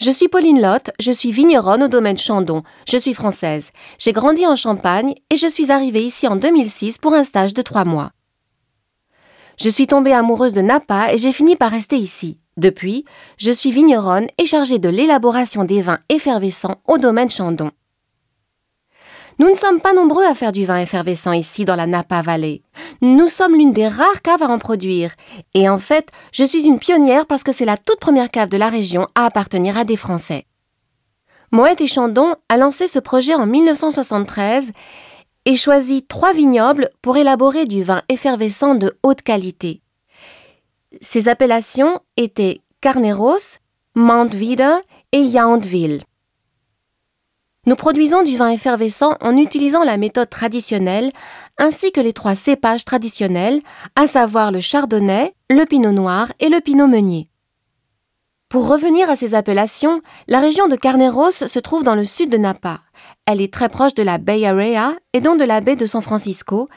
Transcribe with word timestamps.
Je 0.00 0.10
suis 0.10 0.28
Pauline 0.28 0.62
Lotte, 0.62 0.92
je 0.98 1.12
suis 1.12 1.30
vigneronne 1.30 1.82
au 1.82 1.88
domaine 1.88 2.16
Chandon, 2.16 2.62
je 2.88 2.96
suis 2.96 3.12
française. 3.12 3.70
J'ai 3.98 4.12
grandi 4.12 4.46
en 4.46 4.56
Champagne 4.56 5.14
et 5.28 5.36
je 5.36 5.46
suis 5.46 5.70
arrivée 5.70 6.02
ici 6.02 6.26
en 6.26 6.36
2006 6.36 6.96
pour 6.96 7.12
un 7.12 7.22
stage 7.22 7.52
de 7.52 7.60
trois 7.60 7.84
mois. 7.84 8.12
Je 9.60 9.68
suis 9.68 9.86
tombée 9.86 10.14
amoureuse 10.14 10.54
de 10.54 10.62
Napa 10.62 11.12
et 11.12 11.18
j'ai 11.18 11.34
fini 11.34 11.54
par 11.54 11.70
rester 11.70 11.96
ici. 11.96 12.40
Depuis, 12.56 13.04
je 13.36 13.50
suis 13.50 13.72
vigneronne 13.72 14.28
et 14.38 14.46
chargée 14.46 14.78
de 14.78 14.88
l'élaboration 14.88 15.64
des 15.64 15.82
vins 15.82 16.00
effervescents 16.08 16.80
au 16.88 16.96
domaine 16.96 17.28
Chandon. 17.28 17.70
Nous 19.40 19.48
ne 19.48 19.54
sommes 19.54 19.80
pas 19.80 19.94
nombreux 19.94 20.26
à 20.26 20.34
faire 20.34 20.52
du 20.52 20.66
vin 20.66 20.76
effervescent 20.76 21.32
ici 21.32 21.64
dans 21.64 21.74
la 21.74 21.86
Napa 21.86 22.20
Valley. 22.20 22.60
Nous 23.00 23.26
sommes 23.28 23.54
l'une 23.54 23.72
des 23.72 23.88
rares 23.88 24.20
caves 24.22 24.42
à 24.42 24.48
en 24.50 24.58
produire. 24.58 25.14
Et 25.54 25.66
en 25.66 25.78
fait, 25.78 26.10
je 26.30 26.44
suis 26.44 26.66
une 26.66 26.78
pionnière 26.78 27.24
parce 27.24 27.42
que 27.42 27.50
c'est 27.50 27.64
la 27.64 27.78
toute 27.78 28.00
première 28.00 28.30
cave 28.30 28.50
de 28.50 28.58
la 28.58 28.68
région 28.68 29.06
à 29.14 29.24
appartenir 29.24 29.78
à 29.78 29.84
des 29.84 29.96
Français. 29.96 30.44
Moët 31.52 31.80
et 31.80 31.86
Chandon 31.86 32.34
a 32.50 32.58
lancé 32.58 32.86
ce 32.86 32.98
projet 32.98 33.34
en 33.34 33.46
1973 33.46 34.72
et 35.46 35.56
choisi 35.56 36.02
trois 36.02 36.34
vignobles 36.34 36.90
pour 37.00 37.16
élaborer 37.16 37.64
du 37.64 37.82
vin 37.82 38.02
effervescent 38.10 38.74
de 38.74 38.92
haute 39.02 39.22
qualité. 39.22 39.80
Ces 41.00 41.28
appellations 41.28 42.00
étaient 42.18 42.60
Carneros, 42.82 43.56
Mount 43.94 44.34
Vida 44.34 44.82
et 45.12 45.22
Yountville. 45.22 46.02
Nous 47.66 47.76
produisons 47.76 48.22
du 48.22 48.36
vin 48.36 48.48
effervescent 48.50 49.16
en 49.20 49.36
utilisant 49.36 49.84
la 49.84 49.98
méthode 49.98 50.30
traditionnelle 50.30 51.12
ainsi 51.58 51.92
que 51.92 52.00
les 52.00 52.14
trois 52.14 52.34
cépages 52.34 52.86
traditionnels, 52.86 53.60
à 53.96 54.06
savoir 54.06 54.50
le 54.50 54.60
chardonnay, 54.60 55.34
le 55.50 55.66
pinot 55.66 55.92
noir 55.92 56.32
et 56.40 56.48
le 56.48 56.60
pinot 56.60 56.86
meunier. 56.86 57.28
Pour 58.48 58.66
revenir 58.66 59.10
à 59.10 59.14
ces 59.14 59.34
appellations, 59.34 60.00
la 60.26 60.40
région 60.40 60.68
de 60.68 60.74
Carneros 60.74 61.30
se 61.30 61.58
trouve 61.58 61.84
dans 61.84 61.94
le 61.94 62.06
sud 62.06 62.30
de 62.30 62.38
Napa. 62.38 62.80
Elle 63.26 63.42
est 63.42 63.52
très 63.52 63.68
proche 63.68 63.94
de 63.94 64.02
la 64.02 64.16
Bay 64.16 64.44
Area 64.46 64.96
et 65.12 65.20
donc 65.20 65.38
de 65.38 65.44
la 65.44 65.60
baie 65.60 65.76
de 65.76 65.86
San 65.86 66.02
Francisco, 66.02 66.68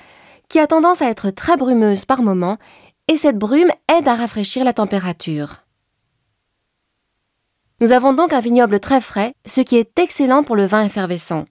qui 0.49 0.59
a 0.59 0.67
tendance 0.67 1.01
à 1.01 1.09
être 1.09 1.29
très 1.31 1.55
brumeuse 1.55 2.05
par 2.05 2.21
moments, 2.21 2.57
et 3.07 3.17
cette 3.17 3.39
brume 3.39 3.71
aide 3.91 4.07
à 4.07 4.15
rafraîchir 4.15 4.65
la 4.65 4.73
température. 4.73 5.62
Nous 7.83 7.91
avons 7.91 8.13
donc 8.13 8.31
un 8.31 8.39
vignoble 8.39 8.79
très 8.79 9.01
frais, 9.01 9.33
ce 9.45 9.59
qui 9.59 9.75
est 9.75 9.99
excellent 9.99 10.43
pour 10.43 10.55
le 10.55 10.65
vin 10.65 10.85
effervescent. 10.85 11.43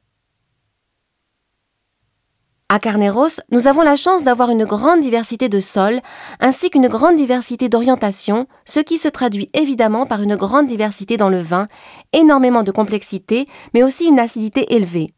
À 2.71 2.79
Carneros, 2.79 3.43
nous 3.51 3.67
avons 3.67 3.83
la 3.83 3.97
chance 3.97 4.25
d'avoir 4.25 4.49
une 4.49 4.65
grande 4.65 5.03
diversité 5.03 5.51
de 5.51 5.61
sols 5.61 6.01
ainsi 6.41 6.71
qu'une 6.71 6.89
grande 6.89 7.17
diversité 7.17 7.69
d'orientation, 7.69 8.47
ce 8.65 8.81
qui 8.81 8.97
se 8.97 9.09
traduit 9.09 9.51
évidemment 9.53 10.07
par 10.07 10.23
une 10.23 10.37
grande 10.37 10.69
diversité 10.69 11.19
dans 11.19 11.29
le 11.29 11.41
vin, 11.41 11.69
énormément 12.15 12.63
de 12.63 12.73
complexité, 12.73 13.47
mais 13.75 13.83
aussi 13.83 14.07
une 14.07 14.19
acidité 14.19 14.75
élevée. 14.75 15.13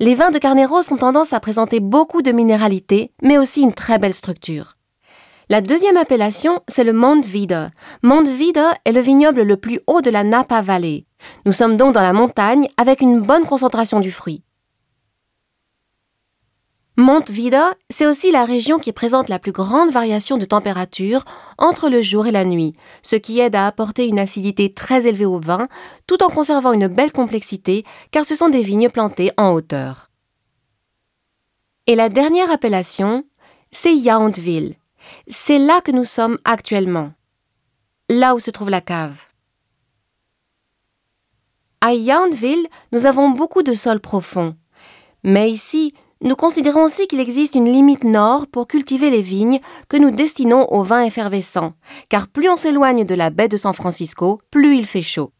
Les 0.00 0.16
vins 0.16 0.32
de 0.32 0.40
Carneros 0.40 0.92
ont 0.92 0.96
tendance 0.96 1.32
à 1.32 1.38
présenter 1.38 1.78
beaucoup 1.78 2.20
de 2.20 2.32
minéralité, 2.32 3.12
mais 3.22 3.38
aussi 3.38 3.60
une 3.60 3.74
très 3.74 3.98
belle 3.98 4.12
structure. 4.12 4.77
La 5.50 5.62
deuxième 5.62 5.96
appellation, 5.96 6.60
c'est 6.68 6.84
le 6.84 6.92
Mont 6.92 7.22
Vida. 7.22 7.70
Mont 8.02 8.22
Vida 8.22 8.74
est 8.84 8.92
le 8.92 9.00
vignoble 9.00 9.42
le 9.42 9.56
plus 9.56 9.80
haut 9.86 10.02
de 10.02 10.10
la 10.10 10.22
Napa 10.22 10.60
Valley. 10.60 11.06
Nous 11.46 11.52
sommes 11.52 11.78
donc 11.78 11.94
dans 11.94 12.02
la 12.02 12.12
montagne 12.12 12.68
avec 12.76 13.00
une 13.00 13.22
bonne 13.22 13.46
concentration 13.46 14.00
du 14.00 14.12
fruit. 14.12 14.42
Mont 16.98 17.24
Vida, 17.30 17.72
c'est 17.88 18.06
aussi 18.06 18.30
la 18.30 18.44
région 18.44 18.78
qui 18.78 18.92
présente 18.92 19.30
la 19.30 19.38
plus 19.38 19.52
grande 19.52 19.90
variation 19.90 20.36
de 20.36 20.44
température 20.44 21.24
entre 21.56 21.88
le 21.88 22.02
jour 22.02 22.26
et 22.26 22.32
la 22.32 22.44
nuit, 22.44 22.74
ce 23.02 23.16
qui 23.16 23.40
aide 23.40 23.54
à 23.54 23.66
apporter 23.66 24.06
une 24.06 24.18
acidité 24.18 24.74
très 24.74 25.06
élevée 25.06 25.24
au 25.24 25.40
vin, 25.40 25.68
tout 26.06 26.22
en 26.22 26.28
conservant 26.28 26.74
une 26.74 26.88
belle 26.88 27.12
complexité, 27.12 27.84
car 28.10 28.26
ce 28.26 28.34
sont 28.34 28.50
des 28.50 28.62
vignes 28.62 28.90
plantées 28.90 29.30
en 29.38 29.52
hauteur. 29.52 30.10
Et 31.86 31.94
la 31.94 32.10
dernière 32.10 32.50
appellation, 32.50 33.24
c'est 33.72 33.96
Yountville. 33.96 34.74
C'est 35.26 35.58
là 35.58 35.80
que 35.80 35.90
nous 35.90 36.04
sommes 36.04 36.38
actuellement, 36.44 37.12
là 38.08 38.34
où 38.34 38.38
se 38.38 38.50
trouve 38.50 38.70
la 38.70 38.80
cave. 38.80 39.20
À 41.80 41.94
Yountville, 41.94 42.66
nous 42.92 43.06
avons 43.06 43.30
beaucoup 43.30 43.62
de 43.62 43.74
sols 43.74 44.00
profonds. 44.00 44.56
Mais 45.22 45.50
ici, 45.50 45.94
nous 46.20 46.34
considérons 46.34 46.82
aussi 46.82 47.06
qu'il 47.06 47.20
existe 47.20 47.54
une 47.54 47.72
limite 47.72 48.02
nord 48.02 48.48
pour 48.48 48.66
cultiver 48.66 49.10
les 49.10 49.22
vignes 49.22 49.60
que 49.88 49.96
nous 49.96 50.10
destinons 50.10 50.72
au 50.72 50.82
vin 50.82 51.04
effervescent, 51.04 51.74
car 52.08 52.26
plus 52.26 52.48
on 52.48 52.56
s'éloigne 52.56 53.04
de 53.04 53.14
la 53.14 53.30
baie 53.30 53.48
de 53.48 53.56
San 53.56 53.72
Francisco, 53.72 54.40
plus 54.50 54.76
il 54.76 54.86
fait 54.86 55.02
chaud. 55.02 55.32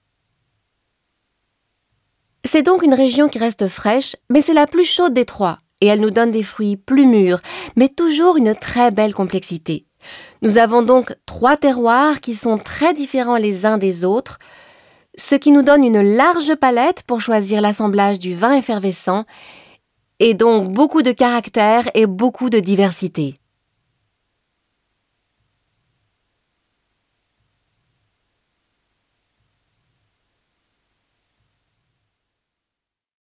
C'est 2.44 2.62
donc 2.62 2.82
une 2.82 2.94
région 2.94 3.28
qui 3.28 3.38
reste 3.38 3.66
fraîche, 3.66 4.14
mais 4.30 4.40
c'est 4.40 4.54
la 4.54 4.68
plus 4.68 4.84
chaude 4.84 5.12
des 5.12 5.24
trois, 5.24 5.58
et 5.80 5.86
elle 5.86 6.00
nous 6.00 6.10
donne 6.10 6.30
des 6.30 6.42
fruits 6.42 6.76
plus 6.76 7.06
mûrs, 7.06 7.40
mais 7.76 7.88
toujours 7.88 8.36
une 8.36 8.54
très 8.54 8.90
belle 8.90 9.14
complexité. 9.14 9.86
Nous 10.42 10.58
avons 10.58 10.82
donc 10.82 11.14
trois 11.26 11.56
terroirs 11.56 12.20
qui 12.20 12.34
sont 12.34 12.58
très 12.58 12.94
différents 12.94 13.36
les 13.36 13.66
uns 13.66 13.78
des 13.78 14.04
autres, 14.04 14.38
ce 15.16 15.34
qui 15.34 15.50
nous 15.50 15.62
donne 15.62 15.84
une 15.84 16.02
large 16.02 16.54
palette 16.54 17.02
pour 17.02 17.20
choisir 17.20 17.60
l'assemblage 17.60 18.18
du 18.18 18.34
vin 18.34 18.54
effervescent, 18.54 19.24
et 20.20 20.34
donc 20.34 20.70
beaucoup 20.72 21.02
de 21.02 21.12
caractère 21.12 21.88
et 21.94 22.06
beaucoup 22.06 22.50
de 22.50 22.60
diversité. 22.60 23.34